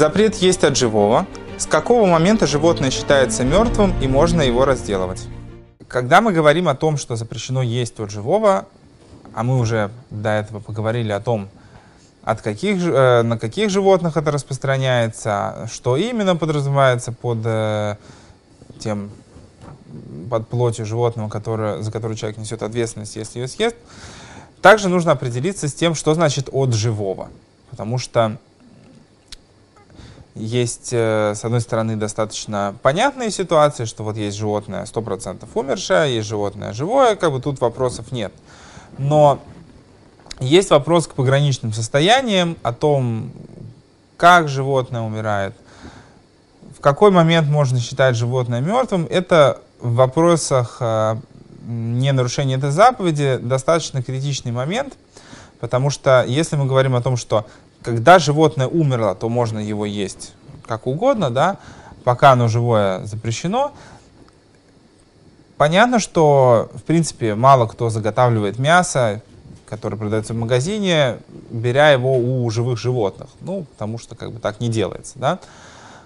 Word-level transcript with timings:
Запрет 0.00 0.36
есть 0.36 0.64
от 0.64 0.78
живого. 0.78 1.26
С 1.58 1.66
какого 1.66 2.06
момента 2.06 2.46
животное 2.46 2.90
считается 2.90 3.44
мертвым 3.44 3.92
и 4.00 4.08
можно 4.08 4.40
его 4.40 4.64
разделывать? 4.64 5.28
Когда 5.88 6.22
мы 6.22 6.32
говорим 6.32 6.68
о 6.68 6.74
том, 6.74 6.96
что 6.96 7.16
запрещено 7.16 7.60
есть 7.60 8.00
от 8.00 8.10
живого, 8.10 8.64
а 9.34 9.42
мы 9.42 9.58
уже 9.58 9.90
до 10.08 10.30
этого 10.30 10.60
поговорили 10.60 11.12
о 11.12 11.20
том, 11.20 11.50
от 12.22 12.40
каких, 12.40 12.82
э, 12.82 13.20
на 13.20 13.36
каких 13.36 13.68
животных 13.68 14.16
это 14.16 14.30
распространяется, 14.30 15.68
что 15.70 15.98
именно 15.98 16.34
подразумевается 16.34 17.12
под 17.12 17.40
э, 17.44 17.96
тем, 18.78 19.10
под 20.30 20.48
плотью 20.48 20.86
животного, 20.86 21.28
которое, 21.28 21.82
за 21.82 21.92
которую 21.92 22.16
человек 22.16 22.38
несет 22.38 22.62
ответственность, 22.62 23.16
если 23.16 23.40
ее 23.40 23.48
съест. 23.48 23.76
Также 24.62 24.88
нужно 24.88 25.12
определиться 25.12 25.68
с 25.68 25.74
тем, 25.74 25.94
что 25.94 26.14
значит 26.14 26.48
от 26.50 26.72
живого. 26.72 27.28
Потому 27.70 27.98
что 27.98 28.38
есть, 30.34 30.90
э, 30.92 31.34
с 31.34 31.44
одной 31.44 31.60
стороны, 31.60 31.96
достаточно 31.96 32.74
понятные 32.82 33.30
ситуации, 33.30 33.84
что 33.84 34.04
вот 34.04 34.16
есть 34.16 34.36
животное 34.36 34.84
100% 34.86 35.48
умершее, 35.54 36.14
есть 36.14 36.28
животное 36.28 36.72
живое, 36.72 37.16
как 37.16 37.32
бы 37.32 37.40
тут 37.40 37.60
вопросов 37.60 38.12
нет. 38.12 38.32
Но 38.98 39.40
есть 40.38 40.70
вопрос 40.70 41.06
к 41.06 41.14
пограничным 41.14 41.72
состояниям, 41.72 42.56
о 42.62 42.72
том, 42.72 43.32
как 44.16 44.48
животное 44.48 45.02
умирает, 45.02 45.54
в 46.76 46.80
какой 46.80 47.10
момент 47.10 47.48
можно 47.48 47.78
считать 47.78 48.16
животное 48.16 48.60
мертвым. 48.60 49.06
Это 49.10 49.60
в 49.80 49.94
вопросах 49.94 50.76
э, 50.80 51.16
не 51.66 52.12
нарушения 52.12 52.54
этой 52.54 52.70
заповеди 52.70 53.38
достаточно 53.40 54.02
критичный 54.02 54.52
момент, 54.52 54.94
потому 55.58 55.90
что 55.90 56.24
если 56.26 56.56
мы 56.56 56.66
говорим 56.66 56.94
о 56.94 57.02
том, 57.02 57.16
что 57.16 57.46
когда 57.82 58.18
животное 58.18 58.66
умерло, 58.66 59.14
то 59.14 59.28
можно 59.28 59.58
его 59.58 59.86
есть 59.86 60.34
как 60.66 60.86
угодно, 60.86 61.30
да, 61.30 61.58
пока 62.04 62.32
оно 62.32 62.48
живое 62.48 63.04
запрещено. 63.04 63.72
Понятно, 65.56 65.98
что, 65.98 66.70
в 66.74 66.82
принципе, 66.82 67.34
мало 67.34 67.66
кто 67.66 67.90
заготавливает 67.90 68.58
мясо, 68.58 69.20
которое 69.68 69.96
продается 69.96 70.32
в 70.32 70.36
магазине, 70.36 71.18
беря 71.50 71.90
его 71.90 72.16
у 72.16 72.50
живых 72.50 72.78
животных. 72.78 73.28
Ну, 73.40 73.64
потому 73.72 73.98
что 73.98 74.16
как 74.16 74.32
бы 74.32 74.40
так 74.40 74.60
не 74.60 74.68
делается, 74.68 75.18
да. 75.18 75.38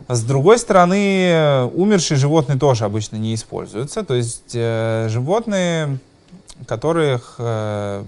С 0.08 0.22
другой 0.22 0.58
стороны, 0.58 1.70
умершие 1.72 2.19
животные 2.19 2.58
тоже 2.58 2.84
обычно 2.84 3.17
не 3.17 3.34
используются. 3.34 4.02
То 4.02 4.14
есть 4.14 4.52
э, 4.55 5.08
животные, 5.08 5.98
которых, 6.67 7.36
э, 7.39 8.05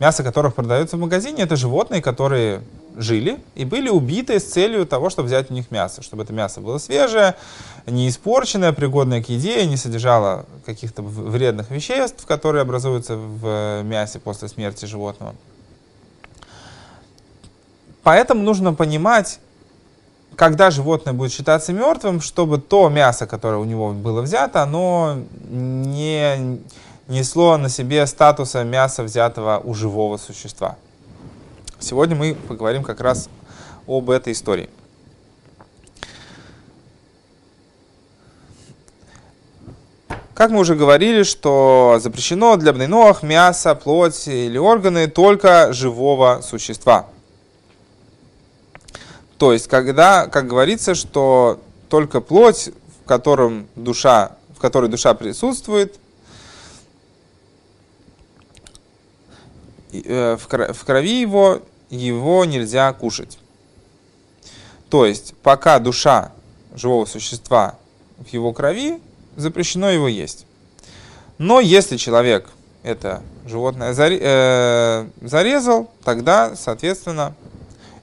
мясо 0.00 0.24
которых 0.24 0.54
продается 0.54 0.96
в 0.96 1.00
магазине, 1.00 1.42
это 1.42 1.56
животные, 1.56 2.02
которые 2.02 2.62
жили 2.96 3.38
и 3.54 3.64
были 3.64 3.88
убиты 3.90 4.40
с 4.40 4.44
целью 4.44 4.86
того, 4.86 5.10
чтобы 5.10 5.26
взять 5.26 5.50
у 5.50 5.54
них 5.54 5.70
мясо, 5.70 6.02
чтобы 6.02 6.24
это 6.24 6.32
мясо 6.32 6.60
было 6.60 6.78
свежее, 6.78 7.36
не 7.86 8.08
испорченное, 8.08 8.72
пригодное 8.72 9.22
к 9.22 9.28
еде, 9.28 9.64
не 9.66 9.76
содержало 9.76 10.46
каких-то 10.64 11.02
вредных 11.02 11.70
веществ, 11.70 12.26
которые 12.26 12.62
образуются 12.62 13.16
в 13.16 13.82
мясе 13.82 14.18
после 14.18 14.48
смерти 14.48 14.86
животного. 14.86 15.34
Поэтому 18.02 18.42
нужно 18.42 18.72
понимать, 18.72 19.38
когда 20.34 20.70
животное 20.70 21.12
будет 21.12 21.32
считаться 21.32 21.74
мертвым, 21.74 22.22
чтобы 22.22 22.58
то 22.58 22.88
мясо, 22.88 23.26
которое 23.26 23.58
у 23.58 23.64
него 23.64 23.92
было 23.92 24.22
взято, 24.22 24.62
оно 24.62 25.18
не 25.50 26.58
несло 27.10 27.56
на 27.58 27.68
себе 27.68 28.06
статуса 28.06 28.64
мяса, 28.64 29.02
взятого 29.02 29.60
у 29.62 29.74
живого 29.74 30.16
существа. 30.16 30.76
Сегодня 31.78 32.14
мы 32.14 32.34
поговорим 32.34 32.82
как 32.82 33.00
раз 33.00 33.28
об 33.86 34.10
этой 34.10 34.32
истории. 34.32 34.70
Как 40.34 40.50
мы 40.50 40.60
уже 40.60 40.74
говорили, 40.74 41.22
что 41.22 41.98
запрещено 42.00 42.56
для 42.56 42.72
бнейноах 42.72 43.22
мясо, 43.22 43.74
плоть 43.74 44.26
или 44.26 44.56
органы 44.56 45.06
только 45.06 45.72
живого 45.72 46.40
существа. 46.42 47.06
То 49.36 49.52
есть, 49.52 49.68
когда, 49.68 50.28
как 50.28 50.46
говорится, 50.46 50.94
что 50.94 51.60
только 51.90 52.20
плоть, 52.20 52.70
в, 53.02 53.08
котором 53.08 53.66
душа, 53.74 54.36
в 54.56 54.60
которой 54.60 54.88
душа 54.88 55.12
присутствует, 55.12 55.98
в 59.92 60.84
крови 60.84 61.20
его 61.20 61.62
его 61.90 62.44
нельзя 62.44 62.92
кушать. 62.92 63.38
То 64.88 65.06
есть, 65.06 65.34
пока 65.42 65.78
душа 65.78 66.32
живого 66.74 67.04
существа 67.04 67.76
в 68.18 68.28
его 68.28 68.52
крови, 68.52 69.00
запрещено 69.36 69.90
его 69.90 70.08
есть. 70.08 70.46
Но 71.38 71.60
если 71.60 71.96
человек 71.96 72.48
это 72.82 73.22
животное 73.46 73.94
э, 73.96 75.06
зарезал, 75.20 75.90
тогда, 76.04 76.54
соответственно, 76.56 77.34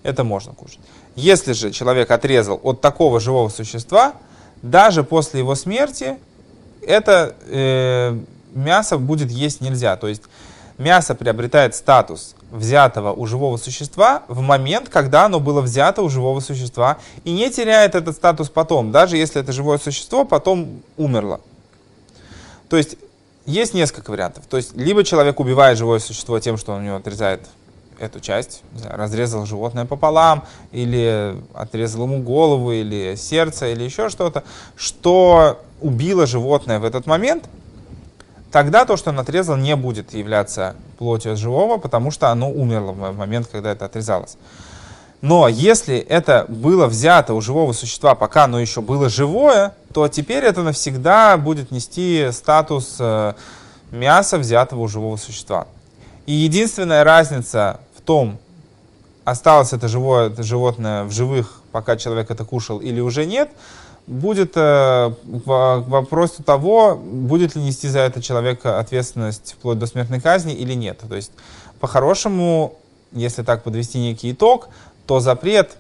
это 0.04 0.24
можно 0.24 0.54
кушать. 0.54 0.80
Если 1.16 1.54
же 1.54 1.72
человек 1.72 2.12
отрезал 2.12 2.60
от 2.64 2.82
такого 2.82 3.20
живого 3.20 3.50
существа, 3.50 4.14
даже 4.62 5.04
после 5.04 5.40
его 5.40 5.56
смерти 5.56 6.18
это 6.86 7.36
э, 7.48 8.18
мясо 8.54 8.98
будет 8.98 9.32
есть 9.32 9.62
нельзя. 9.62 9.98
То 9.98 10.08
есть 10.08 10.24
мясо 10.78 11.16
приобретает 11.16 11.76
статус 11.76 12.36
взятого 12.52 13.12
у 13.12 13.26
живого 13.26 13.58
существа 13.58 14.24
в 14.28 14.42
момент, 14.42 14.90
когда 14.90 15.26
оно 15.26 15.40
было 15.40 15.62
взято 15.62 16.02
у 16.02 16.10
живого 16.10 16.40
существа 16.40 16.98
и 17.24 17.32
не 17.32 17.50
теряет 17.50 17.96
этот 17.96 18.16
статус 18.16 18.50
потом, 18.50 18.92
даже 18.92 19.18
если 19.18 19.42
это 19.42 19.52
живое 19.52 19.78
существо 19.78 20.26
потом 20.26 20.82
умерло. 20.98 21.42
То 22.70 22.78
есть 22.78 22.98
есть 23.46 23.74
несколько 23.74 24.12
вариантов. 24.12 24.46
То 24.48 24.58
есть 24.58 24.76
либо 24.76 25.04
человек 25.04 25.40
убивает 25.40 25.78
живое 25.78 26.00
существо 26.00 26.40
тем, 26.40 26.58
что 26.58 26.74
он 26.74 26.82
у 26.82 26.86
него 26.86 26.96
отрезает 26.98 27.42
эту 28.00 28.20
часть, 28.20 28.62
разрезал 28.84 29.46
животное 29.46 29.86
пополам, 29.86 30.44
или 30.72 31.36
отрезал 31.54 32.04
ему 32.04 32.22
голову, 32.22 32.72
или 32.72 33.16
сердце, 33.16 33.72
или 33.72 33.84
еще 33.84 34.10
что-то, 34.10 34.44
что 34.76 35.60
убило 35.82 36.28
животное 36.28 36.80
в 36.80 36.86
этот 36.86 37.08
момент, 37.08 37.46
тогда 38.52 38.86
то, 38.86 38.98
что 38.98 39.12
он 39.12 39.20
отрезал, 39.20 39.58
не 39.58 39.76
будет 39.76 40.14
являться 40.14 40.76
плотью 40.98 41.34
от 41.34 41.40
живого, 41.40 41.78
потому 41.78 42.12
что 42.12 42.30
оно 42.30 42.50
умерло 42.52 42.92
в 42.92 43.18
момент, 43.18 43.48
когда 43.52 43.72
это 43.72 43.86
отрезалось. 43.86 44.38
Но 45.22 45.48
если 45.48 45.98
это 45.98 46.46
было 46.48 46.86
взято 46.86 47.34
у 47.34 47.42
живого 47.42 47.74
существа, 47.74 48.14
пока 48.14 48.44
оно 48.44 48.60
еще 48.60 48.82
было 48.82 49.10
живое, 49.10 49.74
то 49.94 50.08
теперь 50.08 50.44
это 50.44 50.62
навсегда 50.62 51.38
будет 51.38 51.72
нести 51.72 52.30
статус 52.32 52.98
э, 53.00 53.34
мяса, 53.92 54.38
взятого 54.38 54.82
у 54.82 54.88
живого 54.88 55.18
существа. 55.18 55.68
И 56.28 56.34
единственная 56.34 57.04
разница 57.04 57.80
в 57.98 58.02
том, 58.02 58.38
осталось 59.24 59.74
это 59.74 59.88
живое 59.88 60.28
это 60.28 60.44
животное 60.44 61.04
в 61.04 61.12
живых, 61.12 61.62
пока 61.72 61.98
человек 61.98 62.30
это 62.30 62.46
кушал, 62.46 62.80
или 62.80 63.00
уже 63.00 63.26
нет, 63.26 63.50
будет 64.08 64.54
э, 64.56 65.12
к 65.46 65.46
вопросу 65.46 66.42
того, 66.42 66.96
будет 66.96 67.56
ли 67.56 67.62
нести 67.62 67.90
за 67.90 68.00
это 68.00 68.22
человек 68.22 68.66
ответственность 68.66 69.56
вплоть 69.60 69.78
до 69.78 69.86
смертной 69.86 70.22
казни 70.22 70.54
или 70.54 70.74
нет. 70.74 71.02
То 71.08 71.16
есть, 71.16 71.32
по-хорошему, 71.80 72.76
если 73.12 73.44
так 73.44 73.64
подвести 73.64 74.00
некий 74.00 74.32
итог, 74.32 74.70
то 75.06 75.20
запрет 75.20 75.78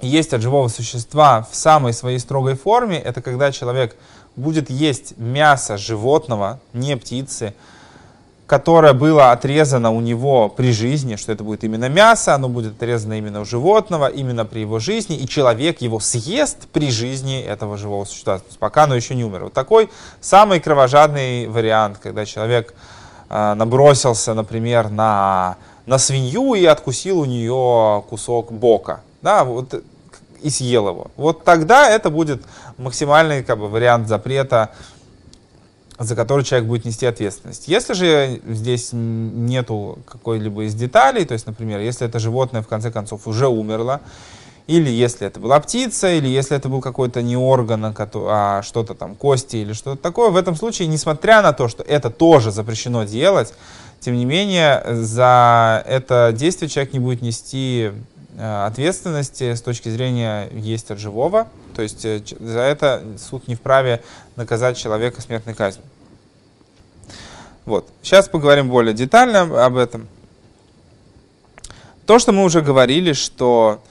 есть 0.00 0.32
от 0.32 0.42
живого 0.42 0.68
существа 0.68 1.46
в 1.50 1.56
самой 1.56 1.92
своей 1.92 2.18
строгой 2.18 2.54
форме, 2.54 2.98
это 2.98 3.20
когда 3.20 3.50
человек 3.50 3.96
будет 4.36 4.70
есть 4.70 5.16
мясо 5.18 5.76
животного, 5.76 6.60
не 6.72 6.96
птицы, 6.96 7.54
которое 8.48 8.94
было 8.94 9.30
отрезано 9.30 9.90
у 9.90 10.00
него 10.00 10.48
при 10.48 10.72
жизни, 10.72 11.16
что 11.16 11.32
это 11.32 11.44
будет 11.44 11.64
именно 11.64 11.90
мясо, 11.90 12.34
оно 12.34 12.48
будет 12.48 12.76
отрезано 12.76 13.18
именно 13.18 13.42
у 13.42 13.44
животного, 13.44 14.08
именно 14.08 14.46
при 14.46 14.60
его 14.60 14.78
жизни, 14.78 15.16
и 15.16 15.28
человек 15.28 15.82
его 15.82 16.00
съест 16.00 16.66
при 16.72 16.90
жизни 16.90 17.42
этого 17.42 17.76
живого 17.76 18.06
существа, 18.06 18.40
пока 18.58 18.84
оно 18.84 18.96
еще 18.96 19.14
не 19.14 19.22
умер. 19.22 19.44
Вот 19.44 19.52
такой 19.52 19.90
самый 20.22 20.60
кровожадный 20.60 21.46
вариант, 21.46 21.98
когда 22.02 22.24
человек 22.24 22.72
э, 23.28 23.54
набросился, 23.54 24.32
например, 24.32 24.88
на, 24.88 25.58
на 25.84 25.98
свинью 25.98 26.54
и 26.54 26.64
откусил 26.64 27.20
у 27.20 27.26
нее 27.26 28.02
кусок 28.08 28.50
бока. 28.50 29.02
Да, 29.20 29.44
вот, 29.44 29.74
и 30.40 30.48
съел 30.48 30.88
его. 30.88 31.10
Вот 31.18 31.44
тогда 31.44 31.90
это 31.90 32.08
будет 32.08 32.42
максимальный 32.78 33.44
как 33.44 33.58
бы, 33.58 33.68
вариант 33.68 34.08
запрета 34.08 34.70
за 35.98 36.14
который 36.14 36.44
человек 36.44 36.68
будет 36.68 36.84
нести 36.84 37.06
ответственность. 37.06 37.66
Если 37.66 37.92
же 37.92 38.40
здесь 38.46 38.90
нету 38.92 39.98
какой-либо 40.06 40.64
из 40.64 40.74
деталей, 40.74 41.24
то 41.24 41.32
есть, 41.32 41.46
например, 41.46 41.80
если 41.80 42.06
это 42.06 42.18
животное 42.18 42.62
в 42.62 42.68
конце 42.68 42.90
концов 42.90 43.26
уже 43.26 43.48
умерло, 43.48 44.00
или 44.68 44.90
если 44.90 45.26
это 45.26 45.40
была 45.40 45.58
птица, 45.60 46.12
или 46.12 46.28
если 46.28 46.56
это 46.56 46.68
был 46.68 46.80
какой-то 46.80 47.22
не 47.22 47.36
орган, 47.36 47.94
а 47.96 48.62
что-то 48.62 48.94
там, 48.94 49.14
кости 49.16 49.56
или 49.56 49.72
что-то 49.72 50.00
такое, 50.00 50.30
в 50.30 50.36
этом 50.36 50.54
случае, 50.54 50.88
несмотря 50.88 51.42
на 51.42 51.52
то, 51.52 51.68
что 51.68 51.82
это 51.82 52.10
тоже 52.10 52.52
запрещено 52.52 53.04
делать, 53.04 53.54
тем 53.98 54.14
не 54.14 54.24
менее, 54.24 54.84
за 54.86 55.82
это 55.86 56.32
действие 56.36 56.68
человек 56.68 56.92
не 56.92 57.00
будет 57.00 57.22
нести 57.22 57.90
ответственности 58.38 59.54
с 59.54 59.62
точки 59.62 59.88
зрения 59.88 60.48
есть 60.52 60.90
от 60.90 60.98
живого. 60.98 61.48
То 61.74 61.82
есть 61.82 62.04
э, 62.04 62.22
за 62.38 62.60
это 62.60 63.02
суд 63.18 63.48
не 63.48 63.54
вправе 63.54 64.02
наказать 64.36 64.76
человека 64.76 65.20
смертной 65.20 65.54
казнью. 65.54 65.84
Вот. 67.64 67.88
Сейчас 68.02 68.28
поговорим 68.28 68.68
более 68.68 68.94
детально 68.94 69.64
об 69.64 69.76
этом. 69.76 70.08
То, 72.06 72.18
что 72.18 72.32
мы 72.32 72.44
уже 72.44 72.62
говорили, 72.62 73.12
что 73.12 73.82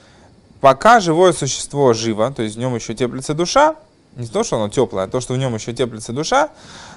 пока 0.60 0.98
живое 0.98 1.32
существо 1.32 1.92
живо, 1.92 2.32
то 2.32 2.42
есть 2.42 2.56
в 2.56 2.58
нем 2.58 2.74
еще 2.74 2.94
теплится 2.94 3.34
душа, 3.34 3.76
не 4.16 4.26
то, 4.26 4.42
что 4.42 4.56
оно 4.56 4.68
теплое, 4.68 5.04
а 5.04 5.08
то, 5.08 5.20
что 5.20 5.34
в 5.34 5.38
нем 5.38 5.54
еще 5.54 5.72
теплится 5.72 6.12
душа, 6.12 6.50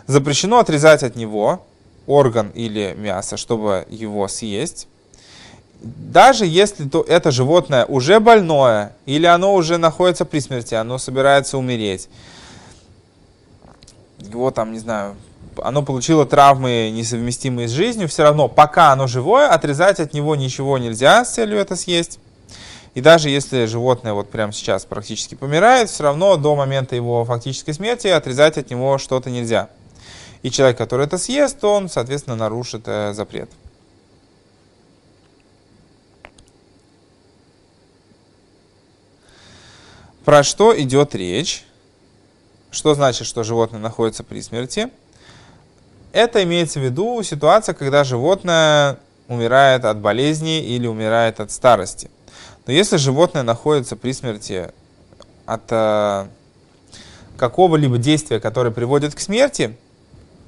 запрещено 0.07 0.57
отрезать 0.57 1.03
от 1.03 1.15
него 1.15 1.65
орган 2.07 2.49
или 2.55 2.95
мясо, 2.97 3.37
чтобы 3.37 3.85
его 3.89 4.27
съесть. 4.27 4.87
Даже 5.81 6.45
если 6.45 6.87
то, 6.87 7.01
это 7.01 7.31
животное 7.31 7.85
уже 7.85 8.19
больное, 8.19 8.93
или 9.07 9.25
оно 9.25 9.55
уже 9.55 9.77
находится 9.77 10.25
при 10.25 10.39
смерти, 10.39 10.75
оно 10.75 10.99
собирается 10.99 11.57
умереть, 11.57 12.07
его 14.19 14.51
там, 14.51 14.71
не 14.73 14.79
знаю, 14.79 15.15
оно 15.57 15.81
получило 15.81 16.25
травмы, 16.25 16.91
несовместимые 16.93 17.67
с 17.67 17.71
жизнью, 17.71 18.07
все 18.07 18.23
равно, 18.23 18.47
пока 18.47 18.91
оно 18.91 19.07
живое, 19.07 19.49
отрезать 19.49 19.99
от 19.99 20.13
него 20.13 20.35
ничего 20.35 20.77
нельзя 20.77 21.25
с 21.25 21.33
целью 21.33 21.57
это 21.57 21.75
съесть. 21.75 22.19
И 22.93 23.01
даже 23.01 23.29
если 23.29 23.65
животное 23.65 24.13
вот 24.13 24.29
прямо 24.29 24.51
сейчас 24.51 24.85
практически 24.85 25.35
помирает, 25.35 25.89
все 25.89 26.03
равно 26.03 26.35
до 26.35 26.55
момента 26.55 26.95
его 26.95 27.23
фактической 27.23 27.71
смерти 27.71 28.07
отрезать 28.07 28.57
от 28.57 28.69
него 28.69 28.97
что-то 28.97 29.29
нельзя. 29.29 29.69
И 30.43 30.51
человек, 30.51 30.77
который 30.77 31.05
это 31.05 31.17
съест, 31.17 31.63
он, 31.63 31.89
соответственно, 31.89 32.35
нарушит 32.35 32.83
э, 32.87 33.13
запрет. 33.13 33.49
Про 40.31 40.43
что 40.43 40.73
идет 40.81 41.13
речь? 41.13 41.65
Что 42.69 42.95
значит, 42.95 43.27
что 43.27 43.43
животное 43.43 43.81
находится 43.81 44.23
при 44.23 44.39
смерти? 44.39 44.89
Это 46.13 46.41
имеется 46.43 46.79
в 46.79 46.83
виду 46.83 47.21
ситуация, 47.21 47.75
когда 47.75 48.05
животное 48.05 48.97
умирает 49.27 49.83
от 49.83 49.97
болезни 49.99 50.63
или 50.63 50.87
умирает 50.87 51.41
от 51.41 51.51
старости. 51.51 52.09
Но 52.65 52.71
если 52.71 52.95
животное 52.95 53.43
находится 53.43 53.97
при 53.97 54.13
смерти 54.13 54.71
от 55.45 55.63
э, 55.69 56.27
какого-либо 57.35 57.97
действия, 57.97 58.39
которое 58.39 58.71
приводит 58.71 59.13
к 59.13 59.19
смерти, 59.19 59.75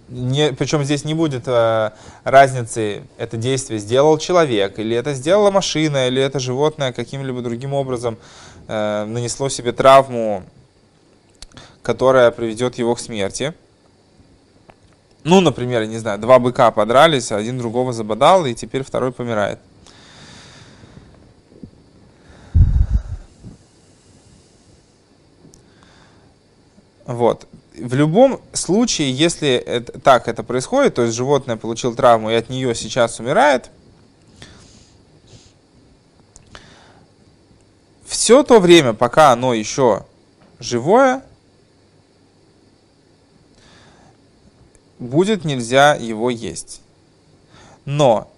не, 0.10 0.54
причем 0.54 0.84
здесь 0.84 1.06
не 1.06 1.14
будет 1.14 1.48
э, 1.48 1.92
разницы, 2.24 3.04
это 3.18 3.38
действие 3.38 3.80
сделал 3.80 4.18
человек, 4.18 4.80
или 4.80 4.96
это 4.96 5.14
сделала 5.14 5.52
машина, 5.52 6.08
или 6.08 6.22
это 6.22 6.40
животное 6.40 6.92
каким-либо 6.92 7.42
другим 7.42 7.74
образом 7.74 8.18
э, 8.68 9.06
нанесло 9.06 9.50
себе 9.50 9.72
травму, 9.72 10.44
которая 11.82 12.32
приведет 12.32 12.78
его 12.78 12.96
к 12.96 13.00
смерти. 13.00 13.54
Ну, 15.24 15.40
например, 15.40 15.86
не 15.86 15.98
знаю, 15.98 16.20
два 16.20 16.38
быка 16.38 16.72
подрались, 16.72 17.32
один 17.32 17.58
другого 17.58 17.94
забодал, 17.94 18.46
и 18.46 18.54
теперь 18.54 18.84
второй 18.84 19.14
помирает. 19.14 19.60
Вот. 27.06 27.48
В 27.78 27.96
любом 27.96 28.40
случае, 28.54 29.12
если 29.12 29.50
это, 29.50 30.00
так 30.00 30.28
это 30.28 30.44
происходит, 30.44 30.96
то 30.96 31.02
есть 31.02 31.16
животное 31.16 31.58
получило 31.58 31.96
травму 31.96 32.30
и 32.30 32.36
от 32.36 32.50
нее 32.50 32.76
сейчас 32.76 33.20
умирает, 33.20 33.72
все 38.06 38.44
то 38.44 38.60
время, 38.60 38.94
пока 38.94 39.32
оно 39.32 39.54
еще 39.54 40.06
живое, 40.60 41.24
будет 45.00 45.44
нельзя 45.44 45.96
его 45.96 46.30
есть. 46.30 46.82
Но, 47.86 48.32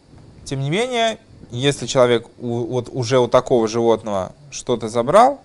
тем 0.46 0.62
не 0.62 0.70
менее, 0.70 1.20
если 1.52 1.86
человек 1.86 2.28
у, 2.40 2.66
вот 2.66 2.90
уже 2.92 3.20
у 3.20 3.28
такого 3.28 3.68
животного 3.68 4.34
что-то 4.50 4.90
забрал, 4.90 5.42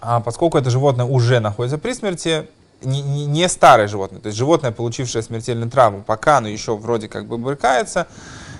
а 0.00 0.20
поскольку 0.20 0.58
это 0.58 0.70
животное 0.70 1.06
уже 1.06 1.40
находится 1.40 1.78
при 1.78 1.92
смерти, 1.92 2.46
не, 2.82 3.02
не, 3.02 3.26
не 3.26 3.48
старое 3.48 3.88
животное, 3.88 4.20
то 4.20 4.26
есть 4.28 4.38
животное, 4.38 4.72
получившее 4.72 5.22
смертельную 5.22 5.70
травму, 5.70 6.02
пока 6.02 6.38
оно 6.38 6.48
еще 6.48 6.76
вроде 6.76 7.08
как 7.08 7.26
бы 7.26 7.36
брыкается, 7.36 8.06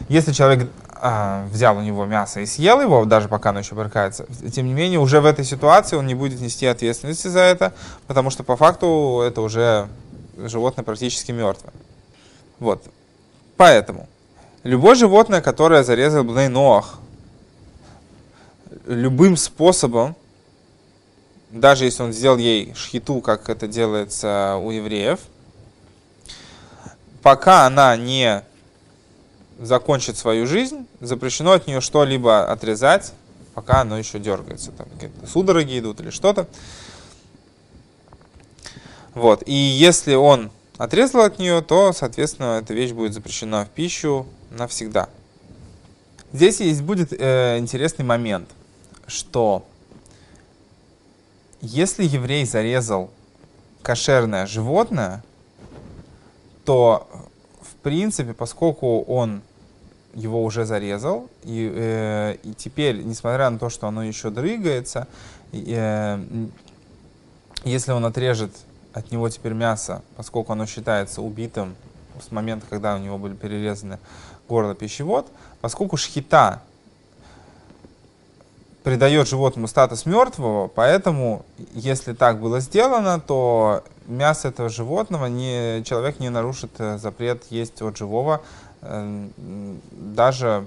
если 0.08 0.32
человек 0.32 0.68
а, 1.02 1.46
взял 1.50 1.78
у 1.78 1.80
него 1.80 2.04
мясо 2.04 2.40
и 2.40 2.46
съел 2.46 2.80
его, 2.80 3.04
даже 3.06 3.28
пока 3.28 3.50
оно 3.50 3.60
еще 3.60 3.74
брыкается, 3.74 4.26
тем 4.52 4.66
не 4.66 4.74
менее, 4.74 4.98
уже 4.98 5.20
в 5.20 5.26
этой 5.26 5.44
ситуации 5.44 5.96
он 5.96 6.06
не 6.06 6.14
будет 6.14 6.40
нести 6.40 6.66
ответственности 6.66 7.28
за 7.28 7.40
это, 7.40 7.72
потому 8.06 8.28
что 8.28 8.42
по 8.42 8.56
факту 8.56 9.22
это 9.26 9.40
уже 9.40 9.88
животное 10.36 10.84
практически 10.84 11.32
мертвое. 11.32 11.72
Вот. 12.58 12.84
Поэтому 13.56 14.08
любое 14.62 14.94
животное, 14.94 15.40
которое 15.40 15.82
зарезал 15.82 16.24
Бней 16.24 16.48
Ноах, 16.48 16.98
любым 18.86 19.36
способом, 19.36 20.16
даже 21.50 21.84
если 21.84 22.02
он 22.02 22.12
сделал 22.12 22.38
ей 22.38 22.74
шхиту, 22.74 23.20
как 23.20 23.48
это 23.48 23.66
делается 23.66 24.56
у 24.62 24.70
евреев, 24.70 25.20
пока 27.22 27.66
она 27.66 27.96
не 27.96 28.42
закончит 29.58 30.16
свою 30.16 30.46
жизнь, 30.46 30.86
запрещено 31.00 31.52
от 31.52 31.66
нее 31.66 31.80
что-либо 31.80 32.50
отрезать, 32.50 33.12
пока 33.54 33.80
оно 33.80 33.98
еще 33.98 34.18
дергается. 34.18 34.72
Там 34.72 34.88
судороги 35.26 35.78
идут 35.78 36.00
или 36.00 36.10
что-то. 36.10 36.46
Вот. 39.14 39.42
И 39.46 39.52
если 39.52 40.14
он 40.14 40.50
отрезал 40.78 41.22
от 41.22 41.38
нее, 41.38 41.60
то, 41.62 41.92
соответственно, 41.92 42.60
эта 42.62 42.72
вещь 42.72 42.92
будет 42.92 43.12
запрещена 43.12 43.66
в 43.66 43.68
пищу 43.68 44.26
навсегда. 44.50 45.08
Здесь 46.32 46.60
есть 46.60 46.82
будет 46.82 47.12
э, 47.12 47.58
интересный 47.58 48.04
момент, 48.04 48.48
что 49.06 49.66
если 51.60 52.04
еврей 52.04 52.44
зарезал 52.44 53.10
кошерное 53.82 54.46
животное, 54.46 55.22
то 56.64 57.08
в 57.60 57.74
принципе, 57.82 58.34
поскольку 58.34 59.02
он 59.02 59.42
его 60.14 60.44
уже 60.44 60.64
зарезал, 60.64 61.28
и, 61.44 61.72
э, 61.74 62.36
и 62.42 62.54
теперь, 62.54 63.02
несмотря 63.02 63.48
на 63.50 63.58
то, 63.58 63.68
что 63.68 63.86
оно 63.86 64.02
еще 64.02 64.30
дрыгается, 64.30 65.06
э, 65.52 66.18
если 67.64 67.92
он 67.92 68.04
отрежет 68.04 68.52
от 68.92 69.12
него 69.12 69.28
теперь 69.28 69.52
мясо, 69.52 70.02
поскольку 70.16 70.52
оно 70.52 70.66
считается 70.66 71.22
убитым 71.22 71.76
с 72.20 72.32
момента, 72.32 72.66
когда 72.68 72.96
у 72.96 72.98
него 72.98 73.18
были 73.18 73.34
перерезаны 73.34 73.98
горло 74.48 74.74
пищевод, 74.74 75.28
поскольку 75.60 75.96
шхита 75.96 76.62
придает 78.82 79.28
животному 79.28 79.68
статус 79.68 80.06
мертвого, 80.06 80.68
поэтому, 80.68 81.44
если 81.74 82.12
так 82.12 82.40
было 82.40 82.60
сделано, 82.60 83.20
то 83.20 83.82
мясо 84.06 84.48
этого 84.48 84.68
животного 84.68 85.26
не, 85.26 85.82
человек 85.84 86.18
не 86.20 86.30
нарушит 86.30 86.72
э, 86.78 86.98
запрет 86.98 87.44
есть 87.50 87.80
от 87.82 87.96
живого, 87.96 88.42
э, 88.82 89.28
даже 89.92 90.66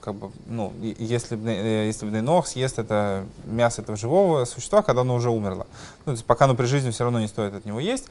как 0.00 0.14
бы, 0.14 0.30
ну, 0.46 0.72
если, 0.80 1.38
э, 1.46 1.86
если 1.86 2.06
Бнейнох 2.06 2.46
съест 2.46 2.78
это 2.78 3.24
мясо 3.44 3.82
этого 3.82 3.98
живого 3.98 4.44
существа, 4.44 4.82
когда 4.82 5.02
оно 5.02 5.14
уже 5.14 5.30
умерло. 5.30 5.66
Ну, 6.00 6.04
то 6.04 6.10
есть 6.12 6.24
пока 6.24 6.44
оно 6.44 6.54
при 6.54 6.66
жизни 6.66 6.90
все 6.90 7.04
равно 7.04 7.20
не 7.20 7.28
стоит 7.28 7.54
от 7.54 7.64
него 7.64 7.80
есть. 7.80 8.06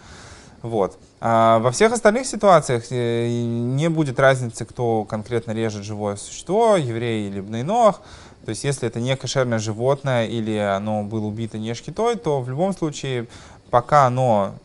Вот. 0.61 0.97
А 1.21 1.59
во 1.59 1.71
всех 1.71 1.91
остальных 1.93 2.25
ситуациях 2.25 2.89
не 2.89 3.89
будет 3.89 4.19
разницы, 4.19 4.65
кто 4.65 5.05
конкретно 5.05 5.51
режет 5.51 5.83
живое 5.83 6.15
существо, 6.15 6.77
еврей 6.77 7.27
или 7.27 7.41
Бнейнох. 7.41 8.01
То 8.47 8.51
есть, 8.51 8.63
если 8.63 8.87
это 8.87 9.01
не 9.01 9.13
кошерное 9.17 9.59
животное 9.59 10.25
или 10.25 10.55
оно 10.55 11.03
было 11.03 11.25
убито 11.25 11.57
не 11.57 11.73
шкитой, 11.73 12.15
то 12.15 12.39
в 12.39 12.49
любом 12.49 12.73
случае, 12.73 13.27
пока 13.71 14.05
оно 14.05 14.55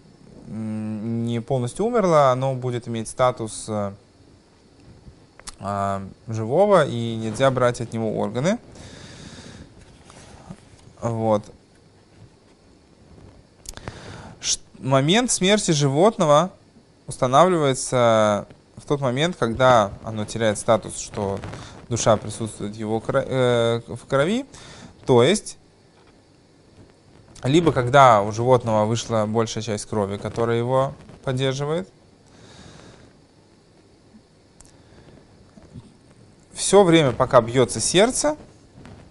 не 0.46 1.40
полностью 1.40 1.86
умерло, 1.86 2.30
оно 2.30 2.54
будет 2.54 2.86
иметь 2.86 3.08
статус 3.08 3.64
э, 3.66 3.92
а, 5.58 6.00
живого 6.28 6.86
и 6.86 7.16
нельзя 7.16 7.50
брать 7.50 7.80
от 7.80 7.92
него 7.92 8.16
органы. 8.16 8.60
Вот. 11.00 11.42
Момент 14.78 15.32
смерти 15.32 15.72
животного 15.72 16.52
устанавливается 17.08 18.46
в 18.76 18.86
тот 18.86 19.00
момент, 19.00 19.36
когда 19.38 19.92
оно 20.04 20.24
теряет 20.24 20.58
статус, 20.58 20.98
что 20.98 21.38
душа 21.88 22.16
присутствует 22.16 22.74
в 22.74 22.78
его 22.78 23.02
э, 23.06 23.80
в 23.86 24.06
крови, 24.06 24.46
то 25.06 25.22
есть 25.22 25.58
либо 27.42 27.72
когда 27.72 28.22
у 28.22 28.30
животного 28.32 28.84
вышла 28.86 29.26
большая 29.26 29.62
часть 29.62 29.86
крови, 29.86 30.16
которая 30.16 30.58
его 30.58 30.94
поддерживает, 31.24 31.88
все 36.52 36.84
время, 36.84 37.12
пока 37.12 37.40
бьется 37.40 37.80
сердце, 37.80 38.36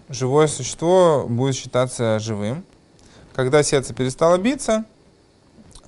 живое 0.08 0.46
существо 0.46 1.26
будет 1.28 1.54
считаться 1.54 2.18
живым. 2.18 2.64
Когда 3.34 3.62
сердце 3.62 3.94
перестало 3.94 4.38
биться, 4.38 4.84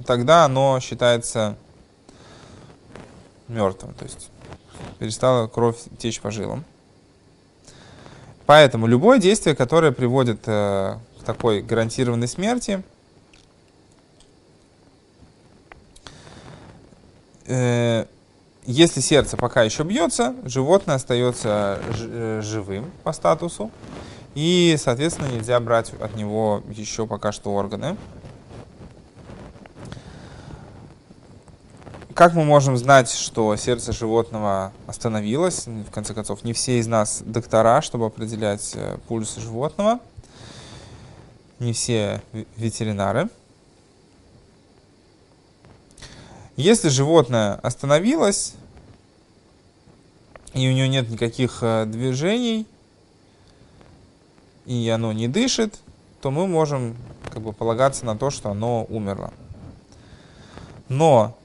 тогда 0.06 0.44
оно 0.44 0.78
считается 0.80 1.56
мертвым, 3.48 3.94
то 3.94 4.04
есть 4.04 4.30
перестала 4.98 5.46
кровь 5.46 5.78
течь 5.98 6.20
по 6.20 6.30
жилам. 6.30 6.64
Поэтому 8.46 8.86
любое 8.86 9.18
действие, 9.18 9.56
которое 9.56 9.92
приводит 9.92 10.42
э, 10.46 10.96
к 11.20 11.24
такой 11.24 11.62
гарантированной 11.62 12.28
смерти, 12.28 12.82
э, 17.46 18.04
если 18.66 19.00
сердце 19.00 19.36
пока 19.36 19.62
еще 19.62 19.82
бьется, 19.82 20.34
животное 20.44 20.96
остается 20.96 21.80
э, 21.98 22.40
живым 22.42 22.90
по 23.02 23.12
статусу, 23.12 23.70
и, 24.34 24.76
соответственно, 24.78 25.28
нельзя 25.28 25.58
брать 25.60 25.92
от 26.00 26.14
него 26.16 26.62
еще 26.68 27.06
пока 27.06 27.32
что 27.32 27.54
органы. 27.54 27.96
Как 32.14 32.32
мы 32.34 32.44
можем 32.44 32.76
знать, 32.76 33.10
что 33.10 33.56
сердце 33.56 33.90
животного 33.90 34.72
остановилось? 34.86 35.66
В 35.66 35.90
конце 35.90 36.14
концов, 36.14 36.44
не 36.44 36.52
все 36.52 36.78
из 36.78 36.86
нас 36.86 37.24
доктора, 37.26 37.82
чтобы 37.82 38.06
определять 38.06 38.70
э, 38.76 38.98
пульс 39.08 39.34
животного. 39.34 39.98
Не 41.58 41.72
все 41.72 42.22
ветеринары. 42.56 43.28
Если 46.54 46.88
животное 46.88 47.54
остановилось, 47.54 48.54
и 50.52 50.68
у 50.68 50.72
него 50.72 50.86
нет 50.86 51.10
никаких 51.10 51.58
э, 51.62 51.84
движений, 51.84 52.64
и 54.66 54.88
оно 54.88 55.12
не 55.12 55.26
дышит, 55.26 55.80
то 56.20 56.30
мы 56.30 56.46
можем 56.46 56.96
как 57.32 57.42
бы 57.42 57.52
полагаться 57.52 58.06
на 58.06 58.16
то, 58.16 58.30
что 58.30 58.50
оно 58.50 58.84
умерло. 58.88 59.32
Но 60.88 61.36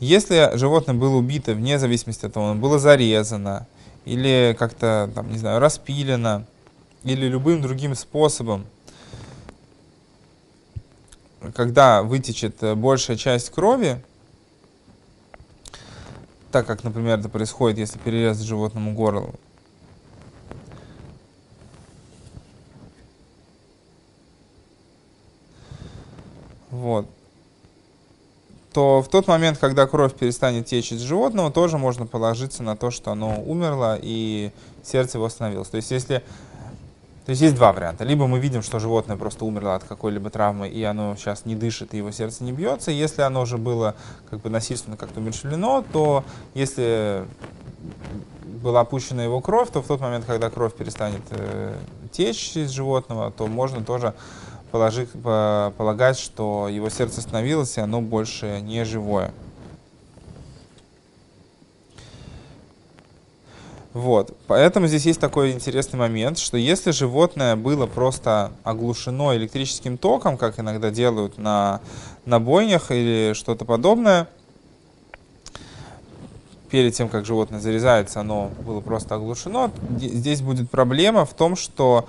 если 0.00 0.56
животное 0.56 0.94
было 0.94 1.16
убито 1.16 1.52
вне 1.52 1.78
зависимости 1.78 2.24
от 2.24 2.32
того, 2.32 2.50
оно 2.50 2.60
было 2.60 2.78
зарезано, 2.78 3.66
или 4.06 4.56
как-то, 4.58 5.10
там, 5.14 5.30
не 5.30 5.36
знаю, 5.36 5.60
распилено, 5.60 6.46
или 7.04 7.26
любым 7.26 7.60
другим 7.60 7.94
способом, 7.94 8.66
когда 11.54 12.02
вытечет 12.02 12.62
э, 12.62 12.74
большая 12.74 13.18
часть 13.18 13.50
крови, 13.50 14.02
так 16.50 16.66
как, 16.66 16.82
например, 16.82 17.18
это 17.18 17.28
происходит, 17.28 17.78
если 17.78 17.98
перерезать 17.98 18.46
животному 18.46 18.94
горло, 18.94 19.34
вот, 26.70 27.06
то 28.72 29.02
в 29.02 29.08
тот 29.08 29.26
момент, 29.26 29.58
когда 29.58 29.86
кровь 29.86 30.14
перестанет 30.14 30.66
течь 30.66 30.92
из 30.92 31.00
животного, 31.00 31.50
тоже 31.50 31.78
можно 31.78 32.06
положиться 32.06 32.62
на 32.62 32.76
то, 32.76 32.90
что 32.90 33.12
оно 33.12 33.42
умерло 33.42 33.98
и 34.00 34.52
сердце 34.82 35.18
восстановилось. 35.18 35.68
То 35.68 35.76
есть 35.76 35.90
если 35.90 36.22
то 37.26 37.32
есть 37.32 37.42
есть 37.42 37.54
два 37.54 37.72
варианта. 37.72 38.02
Либо 38.02 38.26
мы 38.26 38.40
видим, 38.40 38.60
что 38.60 38.80
животное 38.80 39.16
просто 39.16 39.44
умерло 39.44 39.76
от 39.76 39.84
какой-либо 39.84 40.30
травмы, 40.30 40.68
и 40.68 40.82
оно 40.82 41.14
сейчас 41.16 41.44
не 41.44 41.54
дышит, 41.54 41.94
и 41.94 41.98
его 41.98 42.10
сердце 42.10 42.42
не 42.42 42.50
бьется. 42.50 42.90
Если 42.90 43.22
оно 43.22 43.42
уже 43.42 43.56
было 43.56 43.94
как 44.28 44.40
бы 44.40 44.50
насильственно 44.50 44.96
как-то 44.96 45.20
умерщвлено, 45.20 45.84
то 45.92 46.24
если 46.54 47.24
была 48.44 48.80
опущена 48.80 49.22
его 49.22 49.40
кровь, 49.40 49.70
то 49.70 49.82
в 49.82 49.86
тот 49.86 50.00
момент, 50.00 50.24
когда 50.24 50.50
кровь 50.50 50.74
перестанет 50.74 51.22
э, 51.30 51.76
течь 52.10 52.56
из 52.56 52.70
животного, 52.70 53.30
то 53.30 53.46
можно 53.46 53.84
тоже 53.84 54.14
положить, 54.70 55.10
по, 55.10 55.72
полагать, 55.76 56.18
что 56.18 56.68
его 56.68 56.88
сердце 56.88 57.20
остановилось, 57.20 57.76
и 57.76 57.80
оно 57.80 58.00
больше 58.00 58.60
не 58.60 58.84
живое. 58.84 59.32
Вот. 63.92 64.36
Поэтому 64.46 64.86
здесь 64.86 65.04
есть 65.04 65.20
такой 65.20 65.50
интересный 65.50 65.98
момент, 65.98 66.38
что 66.38 66.56
если 66.56 66.92
животное 66.92 67.56
было 67.56 67.86
просто 67.86 68.52
оглушено 68.62 69.34
электрическим 69.34 69.98
током, 69.98 70.36
как 70.36 70.60
иногда 70.60 70.90
делают 70.90 71.38
на, 71.38 71.80
на 72.24 72.38
бойнях 72.38 72.92
или 72.92 73.32
что-то 73.34 73.64
подобное, 73.64 74.28
перед 76.70 76.94
тем, 76.94 77.08
как 77.08 77.26
животное 77.26 77.58
зарезается, 77.58 78.20
оно 78.20 78.50
было 78.64 78.80
просто 78.80 79.16
оглушено, 79.16 79.72
здесь 79.98 80.40
будет 80.40 80.70
проблема 80.70 81.24
в 81.24 81.34
том, 81.34 81.56
что 81.56 82.06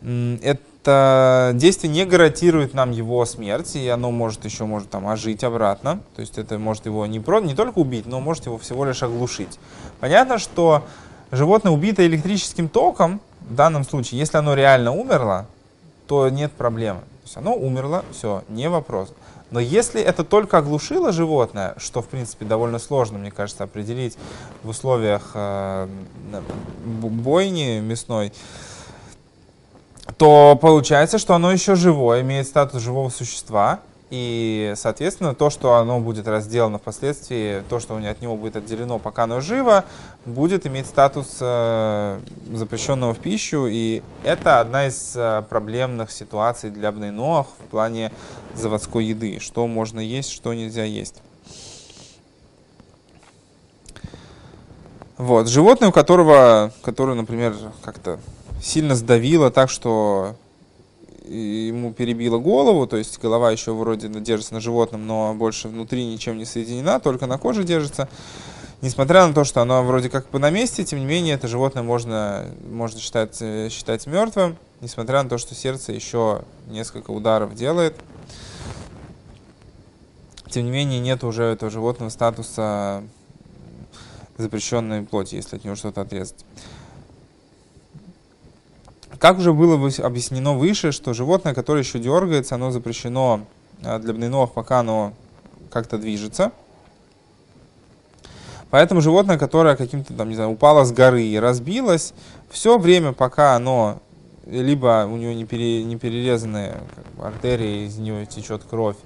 это 0.00 0.62
действие 0.84 1.92
не 1.92 2.04
гарантирует 2.04 2.74
нам 2.74 2.90
его 2.90 3.24
смерть, 3.26 3.76
и 3.76 3.86
оно 3.88 4.10
может 4.10 4.44
еще 4.44 4.64
может 4.64 4.90
там 4.90 5.06
ожить 5.08 5.44
обратно. 5.44 6.00
То 6.16 6.20
есть 6.20 6.38
это 6.38 6.58
может 6.58 6.86
его 6.86 7.06
не, 7.06 7.20
про, 7.20 7.40
не 7.40 7.54
только 7.54 7.78
убить, 7.78 8.06
но 8.06 8.20
может 8.20 8.46
его 8.46 8.58
всего 8.58 8.84
лишь 8.84 9.02
оглушить. 9.02 9.58
Понятно, 10.00 10.38
что 10.38 10.84
животное, 11.30 11.72
убитое 11.72 12.06
электрическим 12.06 12.68
током, 12.68 13.20
в 13.40 13.54
данном 13.54 13.84
случае, 13.84 14.20
если 14.20 14.36
оно 14.36 14.54
реально 14.54 14.92
умерло, 14.92 15.46
то 16.06 16.28
нет 16.28 16.52
проблемы. 16.52 17.00
То 17.00 17.24
есть 17.24 17.36
оно 17.36 17.54
умерло, 17.54 18.04
все, 18.12 18.42
не 18.48 18.68
вопрос. 18.68 19.12
Но 19.50 19.58
если 19.58 20.00
это 20.00 20.24
только 20.24 20.58
оглушило 20.58 21.12
животное, 21.12 21.74
что, 21.76 22.02
в 22.02 22.06
принципе, 22.06 22.44
довольно 22.44 22.78
сложно, 22.78 23.18
мне 23.18 23.32
кажется, 23.32 23.64
определить 23.64 24.16
в 24.62 24.68
условиях 24.68 25.32
э, 25.34 25.88
бойни 26.92 27.80
мясной, 27.80 28.32
то 30.16 30.58
получается, 30.60 31.18
что 31.18 31.34
оно 31.34 31.52
еще 31.52 31.74
живое, 31.74 32.22
имеет 32.22 32.46
статус 32.46 32.82
живого 32.82 33.08
существа, 33.10 33.80
и, 34.10 34.72
соответственно, 34.76 35.36
то, 35.36 35.50
что 35.50 35.74
оно 35.74 36.00
будет 36.00 36.26
разделано 36.26 36.78
впоследствии, 36.78 37.62
то, 37.68 37.78
что 37.78 37.94
от 37.94 38.20
него 38.20 38.36
будет 38.36 38.56
отделено, 38.56 38.98
пока 38.98 39.22
оно 39.22 39.40
живо, 39.40 39.84
будет 40.26 40.66
иметь 40.66 40.86
статус 40.86 41.38
э, 41.40 42.18
запрещенного 42.52 43.14
в 43.14 43.18
пищу. 43.20 43.68
И 43.68 44.02
это 44.24 44.58
одна 44.58 44.88
из 44.88 45.12
э, 45.14 45.44
проблемных 45.48 46.10
ситуаций 46.10 46.70
для 46.70 46.90
бнейноах 46.90 47.46
в 47.46 47.70
плане 47.70 48.10
заводской 48.56 49.04
еды. 49.04 49.38
Что 49.38 49.68
можно 49.68 50.00
есть, 50.00 50.32
что 50.32 50.52
нельзя 50.54 50.82
есть. 50.82 51.22
Вот. 55.18 55.46
Животное, 55.46 55.90
у 55.90 55.92
которого, 55.92 56.72
которое, 56.82 57.14
например, 57.14 57.54
как-то 57.82 58.18
сильно 58.60 58.94
сдавило 58.94 59.50
так, 59.50 59.70
что 59.70 60.36
ему 61.26 61.92
перебило 61.92 62.38
голову, 62.38 62.86
то 62.86 62.96
есть 62.96 63.20
голова 63.20 63.50
еще 63.50 63.72
вроде 63.72 64.08
держится 64.08 64.54
на 64.54 64.60
животном, 64.60 65.06
но 65.06 65.34
больше 65.34 65.68
внутри 65.68 66.04
ничем 66.04 66.38
не 66.38 66.44
соединена, 66.44 66.98
только 66.98 67.26
на 67.26 67.38
коже 67.38 67.64
держится. 67.64 68.08
Несмотря 68.82 69.26
на 69.26 69.34
то, 69.34 69.44
что 69.44 69.60
оно 69.60 69.84
вроде 69.84 70.08
как 70.08 70.28
бы 70.30 70.38
на 70.38 70.50
месте, 70.50 70.84
тем 70.84 71.00
не 71.00 71.04
менее 71.04 71.34
это 71.34 71.48
животное 71.48 71.82
можно, 71.82 72.46
можно 72.68 72.98
считать, 72.98 73.36
э, 73.40 73.68
считать 73.70 74.06
мертвым, 74.06 74.56
несмотря 74.80 75.22
на 75.22 75.28
то, 75.28 75.36
что 75.36 75.54
сердце 75.54 75.92
еще 75.92 76.42
несколько 76.66 77.10
ударов 77.10 77.54
делает. 77.54 77.94
Тем 80.48 80.64
не 80.64 80.70
менее 80.70 80.98
нет 80.98 81.22
уже 81.22 81.44
этого 81.44 81.70
животного 81.70 82.08
статуса 82.08 83.04
запрещенной 84.38 85.02
плоти, 85.02 85.34
если 85.34 85.56
от 85.56 85.64
него 85.64 85.76
что-то 85.76 86.00
отрезать. 86.00 86.44
Как 89.20 89.36
уже 89.38 89.52
было 89.52 89.74
объяснено 89.98 90.54
выше, 90.54 90.92
что 90.92 91.12
животное, 91.12 91.52
которое 91.52 91.80
еще 91.80 91.98
дергается, 91.98 92.54
оно 92.54 92.70
запрещено 92.70 93.42
а, 93.84 93.98
для 93.98 94.14
бнейнов, 94.14 94.52
пока 94.54 94.80
оно 94.80 95.12
как-то 95.70 95.98
движется. 95.98 96.52
Поэтому 98.70 99.02
животное, 99.02 99.36
которое 99.36 99.76
каким-то, 99.76 100.14
там, 100.14 100.30
не 100.30 100.36
знаю, 100.36 100.50
упало 100.50 100.84
с 100.84 100.92
горы 100.92 101.22
и 101.22 101.38
разбилось, 101.38 102.14
все 102.48 102.78
время, 102.78 103.12
пока 103.12 103.56
оно 103.56 104.00
либо 104.46 105.06
у 105.06 105.16
него 105.18 105.34
не, 105.34 105.44
пере, 105.44 105.84
не 105.84 105.96
перерезаны 105.96 106.76
как 106.94 107.06
бы, 107.12 107.26
артерии, 107.26 107.86
из 107.88 107.98
него 107.98 108.24
течет 108.24 108.62
кровь, 108.64 108.96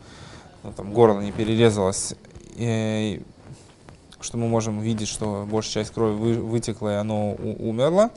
ну, 0.62 0.72
там, 0.72 0.92
горло 0.92 1.20
не 1.22 1.32
перерезалось, 1.32 2.14
и, 2.54 3.20
что 4.20 4.36
мы 4.36 4.46
можем 4.46 4.78
видеть, 4.78 5.08
что 5.08 5.44
большая 5.50 5.82
часть 5.82 5.92
крови 5.92 6.14
вы, 6.14 6.34
вытекла 6.34 6.90
и 6.90 6.96
оно 6.98 7.32
у, 7.32 7.68
умерло 7.68 8.10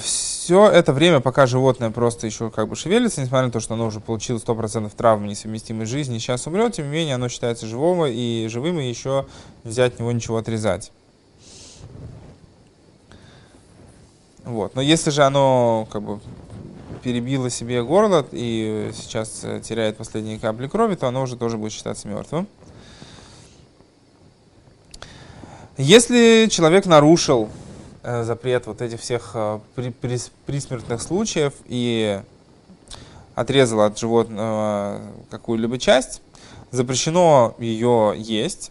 все 0.00 0.68
это 0.68 0.92
время, 0.92 1.20
пока 1.20 1.46
животное 1.46 1.90
просто 1.90 2.26
еще 2.26 2.50
как 2.50 2.68
бы 2.68 2.76
шевелится, 2.76 3.20
несмотря 3.20 3.46
на 3.46 3.52
то, 3.52 3.60
что 3.60 3.74
оно 3.74 3.86
уже 3.86 4.00
получило 4.00 4.38
100% 4.38 4.90
травмы 4.96 5.28
несовместимой 5.28 5.86
жизни, 5.86 6.18
сейчас 6.18 6.46
умрет, 6.46 6.74
тем 6.74 6.86
не 6.86 6.92
менее 6.92 7.14
оно 7.14 7.28
считается 7.28 7.66
живым 7.66 8.06
и 8.06 8.46
живым, 8.48 8.80
и 8.80 8.88
еще 8.88 9.26
нельзя 9.64 9.84
от 9.84 9.98
него 9.98 10.12
ничего 10.12 10.38
отрезать. 10.38 10.92
Вот. 14.44 14.74
Но 14.76 14.80
если 14.80 15.10
же 15.10 15.22
оно 15.24 15.88
как 15.90 16.02
бы 16.02 16.20
перебило 17.02 17.50
себе 17.50 17.82
горло 17.82 18.24
и 18.32 18.90
сейчас 18.94 19.44
теряет 19.62 19.96
последние 19.96 20.38
капли 20.38 20.68
крови, 20.68 20.94
то 20.94 21.08
оно 21.08 21.22
уже 21.22 21.36
тоже 21.36 21.58
будет 21.58 21.72
считаться 21.72 22.08
мертвым. 22.08 22.48
Если 25.76 26.48
человек 26.50 26.86
нарушил 26.86 27.48
э, 27.48 27.65
запрет 28.06 28.66
вот 28.66 28.82
этих 28.82 29.00
всех 29.00 29.32
э, 29.34 29.58
при, 29.74 29.90
при, 29.90 30.18
присмертных 30.46 31.02
случаев 31.02 31.52
и 31.64 32.22
отрезал 33.34 33.80
от 33.80 33.98
животного 33.98 35.02
какую-либо 35.30 35.78
часть, 35.78 36.22
запрещено 36.70 37.54
ее 37.58 38.14
есть, 38.16 38.70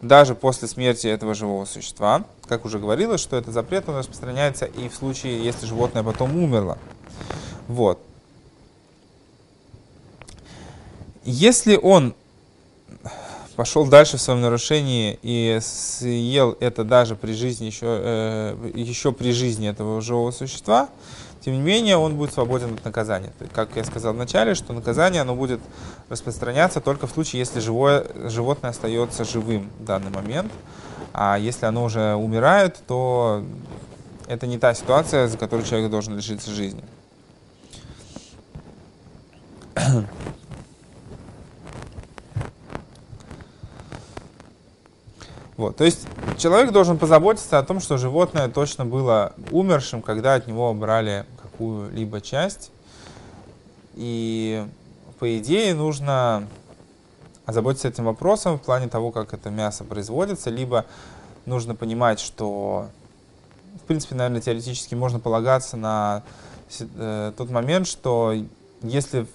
даже 0.00 0.34
после 0.34 0.68
смерти 0.68 1.08
этого 1.08 1.34
живого 1.34 1.64
существа. 1.64 2.24
Как 2.46 2.64
уже 2.64 2.78
говорилось, 2.78 3.20
что 3.20 3.36
этот 3.36 3.52
запрет 3.52 3.88
он 3.88 3.96
распространяется 3.96 4.66
и 4.66 4.88
в 4.88 4.94
случае, 4.94 5.42
если 5.44 5.66
животное 5.66 6.02
потом 6.02 6.36
умерло. 6.36 6.78
Вот. 7.66 8.00
Если 11.24 11.76
он 11.76 12.14
пошел 13.62 13.86
дальше 13.86 14.16
в 14.16 14.20
своем 14.20 14.40
нарушении 14.40 15.20
и 15.22 15.60
съел 15.62 16.56
это 16.58 16.82
даже 16.82 17.14
при 17.14 17.32
жизни, 17.32 17.66
еще, 17.66 17.86
э, 17.86 18.70
еще 18.74 19.12
при 19.12 19.30
жизни 19.30 19.68
этого 19.68 20.00
живого 20.00 20.32
существа, 20.32 20.88
тем 21.44 21.54
не 21.54 21.60
менее 21.60 21.96
он 21.96 22.16
будет 22.16 22.32
свободен 22.32 22.74
от 22.74 22.84
наказания. 22.84 23.32
Как 23.54 23.68
я 23.76 23.84
сказал 23.84 24.14
вначале, 24.14 24.56
что 24.56 24.72
наказание 24.72 25.22
оно 25.22 25.36
будет 25.36 25.60
распространяться 26.08 26.80
только 26.80 27.06
в 27.06 27.12
случае, 27.12 27.38
если 27.38 27.60
живое, 27.60 28.04
животное 28.28 28.70
остается 28.70 29.22
живым 29.22 29.70
в 29.78 29.84
данный 29.84 30.10
момент. 30.10 30.50
А 31.12 31.38
если 31.38 31.64
оно 31.64 31.84
уже 31.84 32.16
умирает, 32.16 32.82
то 32.88 33.44
это 34.26 34.48
не 34.48 34.58
та 34.58 34.74
ситуация, 34.74 35.28
за 35.28 35.38
которую 35.38 35.64
человек 35.64 35.88
должен 35.88 36.16
лишиться 36.16 36.50
жизни. 36.50 36.82
Вот, 45.62 45.76
то 45.76 45.84
есть 45.84 46.08
человек 46.38 46.72
должен 46.72 46.98
позаботиться 46.98 47.56
о 47.56 47.62
том, 47.62 47.78
что 47.78 47.96
животное 47.96 48.48
точно 48.48 48.84
было 48.84 49.32
умершим, 49.52 50.02
когда 50.02 50.34
от 50.34 50.48
него 50.48 50.74
брали 50.74 51.24
какую-либо 51.40 52.20
часть. 52.20 52.72
И 53.94 54.66
по 55.20 55.38
идее 55.38 55.72
нужно 55.74 56.48
озаботиться 57.46 57.86
этим 57.86 58.06
вопросом 58.06 58.58
в 58.58 58.62
плане 58.62 58.88
того, 58.88 59.12
как 59.12 59.34
это 59.34 59.50
мясо 59.50 59.84
производится, 59.84 60.50
либо 60.50 60.84
нужно 61.46 61.76
понимать, 61.76 62.18
что, 62.18 62.88
в 63.84 63.86
принципе, 63.86 64.16
наверное, 64.16 64.40
теоретически 64.40 64.96
можно 64.96 65.20
полагаться 65.20 65.76
на 65.76 66.24
э, 66.80 67.32
тот 67.36 67.50
момент, 67.50 67.86
что 67.86 68.34
если 68.82 69.28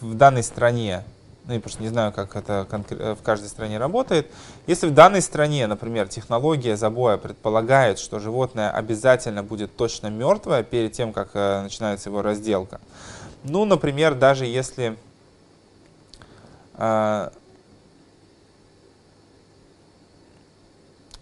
в, 0.00 0.12
в 0.12 0.14
данной 0.14 0.44
стране 0.44 1.02
ну, 1.46 1.54
я 1.54 1.60
просто 1.60 1.82
не 1.82 1.88
знаю, 1.88 2.12
как 2.12 2.36
это 2.36 2.66
э, 2.90 3.14
в 3.14 3.22
каждой 3.22 3.48
стране 3.48 3.78
работает. 3.78 4.30
Если 4.66 4.86
в 4.86 4.94
данной 4.94 5.22
стране, 5.22 5.66
например, 5.66 6.08
технология 6.08 6.76
забоя 6.76 7.16
предполагает, 7.16 7.98
что 7.98 8.18
животное 8.18 8.70
обязательно 8.70 9.42
будет 9.42 9.74
точно 9.76 10.08
мертвое 10.08 10.62
перед 10.62 10.92
тем, 10.92 11.12
как 11.12 11.30
э, 11.34 11.62
начинается 11.62 12.10
его 12.10 12.22
разделка, 12.22 12.80
ну, 13.42 13.64
например, 13.64 14.14
даже 14.14 14.44
если 14.44 14.96
э, 16.74 17.30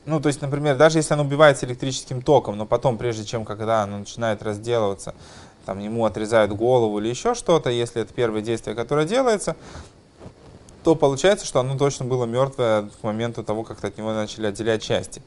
Ну, 0.08 0.20
то 0.20 0.28
есть, 0.28 0.40
например, 0.40 0.74
даже 0.78 1.00
если 1.00 1.12
оно 1.12 1.22
убивается 1.22 1.66
электрическим 1.66 2.22
током, 2.22 2.56
но 2.56 2.64
потом, 2.64 2.96
прежде 2.96 3.26
чем, 3.26 3.44
когда 3.44 3.82
оно 3.82 3.98
начинает 3.98 4.42
разделываться, 4.42 5.14
там 5.66 5.80
ему 5.80 6.06
отрезают 6.06 6.50
голову 6.52 6.98
или 6.98 7.08
еще 7.08 7.34
что-то, 7.34 7.68
если 7.68 8.00
это 8.00 8.14
первое 8.14 8.40
действие, 8.40 8.74
которое 8.74 9.06
делается, 9.06 9.54
то 10.88 10.94
получается, 10.94 11.44
что 11.44 11.60
оно 11.60 11.76
точно 11.76 12.06
было 12.06 12.24
мертвое 12.24 12.84
к 12.84 13.02
моменту 13.02 13.44
того, 13.44 13.62
как 13.62 13.84
от 13.84 13.98
него 13.98 14.14
начали 14.14 14.46
отделять 14.46 14.82
части. 14.82 15.20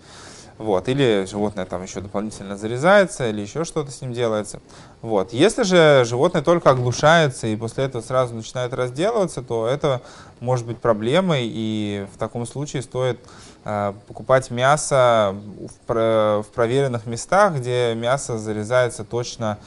Вот. 0.58 0.90
Или 0.90 1.28
животное 1.30 1.66
там 1.66 1.84
еще 1.84 2.02
дополнительно 2.02 2.58
зарезается, 2.58 3.30
или 3.30 3.42
еще 3.42 3.64
что-то 3.64 3.92
с 3.92 4.02
ним 4.02 4.12
делается. 4.12 4.60
Вот. 5.04 5.34
Если 5.34 5.62
же 5.62 6.04
животное 6.04 6.42
только 6.42 6.72
оглушается 6.72 7.46
и 7.46 7.56
после 7.56 7.84
этого 7.84 8.02
сразу 8.02 8.34
начинает 8.34 8.74
разделываться, 8.74 9.44
то 9.44 9.68
это 9.68 10.02
может 10.40 10.66
быть 10.66 10.80
проблемой, 10.80 11.44
и 11.44 12.08
в 12.12 12.18
таком 12.18 12.48
случае 12.48 12.82
стоит 12.82 13.20
э, 13.64 13.94
покупать 14.08 14.50
мясо 14.50 15.36
в, 15.88 16.42
в 16.42 16.48
проверенных 16.56 17.06
местах, 17.06 17.58
где 17.58 17.94
мясо 17.94 18.40
зарезается 18.40 19.04
точно 19.04 19.60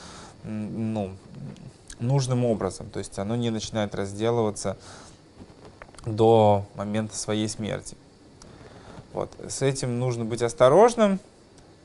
ну, 0.43 1.13
нужным 2.01 2.45
образом. 2.45 2.91
То 2.91 2.99
есть 2.99 3.17
оно 3.21 3.37
не 3.37 3.51
начинает 3.51 3.95
разделываться 3.95 4.77
до 6.07 6.67
момента 6.75 7.17
своей 7.17 7.49
смерти. 7.49 7.97
Вот. 9.13 9.31
С 9.49 9.63
этим 9.63 9.99
нужно 9.99 10.25
быть 10.25 10.43
осторожным 10.43 11.21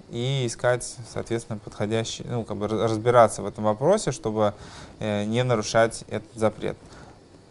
и 0.10 0.46
искать, 0.48 0.96
соответственно, 1.12 1.60
подходящий, 1.60 2.24
ну, 2.28 2.44
как 2.44 2.58
бы 2.58 2.68
разбираться 2.68 3.42
в 3.42 3.46
этом 3.46 3.66
вопросе, 3.66 4.12
чтобы 4.12 4.54
э, 5.00 5.26
не 5.26 5.44
нарушать 5.44 6.04
этот 6.10 6.30
запрет. 6.34 6.78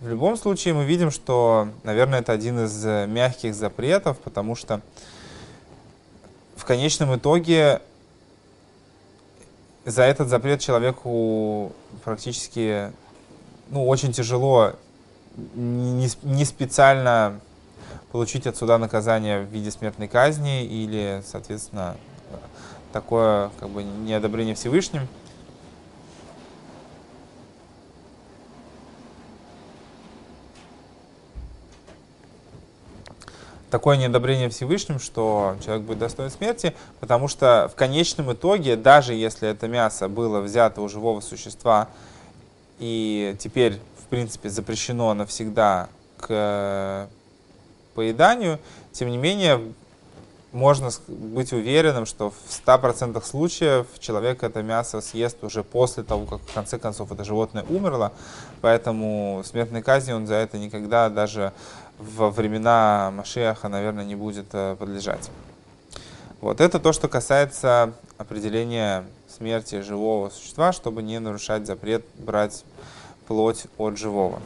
В 0.00 0.08
любом 0.08 0.36
случае 0.36 0.74
мы 0.74 0.84
видим, 0.84 1.10
что, 1.10 1.68
наверное, 1.84 2.20
это 2.20 2.32
один 2.32 2.64
из 2.64 2.84
э, 2.84 3.06
мягких 3.06 3.54
запретов, 3.54 4.18
потому 4.18 4.54
что 4.54 4.80
в 6.56 6.64
конечном 6.64 7.16
итоге 7.16 7.80
за 9.84 10.02
этот 10.02 10.28
запрет 10.28 10.60
человеку 10.60 11.72
практически 12.04 12.92
ну, 13.70 13.86
очень 13.86 14.12
тяжело 14.12 14.74
не, 15.54 16.08
не 16.22 16.44
специально 16.44 17.40
получить 18.12 18.46
от 18.46 18.56
суда 18.56 18.78
наказание 18.78 19.40
в 19.40 19.46
виде 19.46 19.70
смертной 19.70 20.08
казни 20.08 20.64
или, 20.64 21.22
соответственно, 21.26 21.96
такое 22.92 23.50
как 23.60 23.68
бы 23.70 23.82
неодобрение 23.82 24.54
Всевышним. 24.54 25.08
такое 33.70 33.96
неодобрение 33.98 34.48
Всевышним, 34.48 34.98
что 34.98 35.56
человек 35.64 35.84
будет 35.84 35.98
достоин 35.98 36.30
смерти, 36.30 36.74
потому 37.00 37.28
что 37.28 37.70
в 37.72 37.76
конечном 37.76 38.32
итоге, 38.32 38.76
даже 38.76 39.14
если 39.14 39.48
это 39.48 39.68
мясо 39.68 40.08
было 40.08 40.40
взято 40.40 40.80
у 40.80 40.88
живого 40.88 41.20
существа 41.20 41.88
и 42.78 43.36
теперь 43.38 43.78
принципе, 44.08 44.48
запрещено 44.48 45.12
навсегда 45.14 45.88
к 46.18 46.26
э, 46.28 47.06
поеданию, 47.94 48.58
тем 48.92 49.10
не 49.10 49.16
менее, 49.16 49.72
можно 50.52 50.90
быть 51.08 51.52
уверенным, 51.52 52.06
что 52.06 52.30
в 52.30 52.34
100% 52.66 53.22
случаев 53.24 53.86
человек 53.98 54.42
это 54.42 54.62
мясо 54.62 55.00
съест 55.00 55.44
уже 55.44 55.62
после 55.62 56.02
того, 56.02 56.24
как 56.26 56.40
в 56.40 56.54
конце 56.54 56.78
концов 56.78 57.12
это 57.12 57.24
животное 57.24 57.64
умерло, 57.68 58.12
поэтому 58.60 59.42
смертной 59.44 59.82
казни 59.82 60.12
он 60.12 60.26
за 60.26 60.36
это 60.36 60.58
никогда 60.58 61.10
даже 61.10 61.52
во 61.98 62.30
времена 62.30 63.12
Машеха, 63.14 63.68
наверное, 63.68 64.04
не 64.04 64.14
будет 64.14 64.46
э, 64.52 64.76
подлежать. 64.78 65.30
Вот 66.40 66.60
это 66.60 66.78
то, 66.78 66.92
что 66.92 67.08
касается 67.08 67.92
определения 68.16 69.04
смерти 69.28 69.80
живого 69.80 70.30
существа, 70.30 70.72
чтобы 70.72 71.02
не 71.02 71.18
нарушать 71.18 71.66
запрет 71.66 72.04
брать 72.16 72.64
плоть 73.28 73.66
от 73.76 73.98
живого. 73.98 74.40